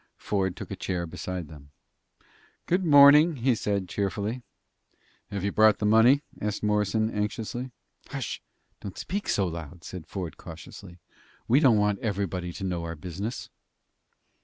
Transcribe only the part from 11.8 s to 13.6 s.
everybody to know our business."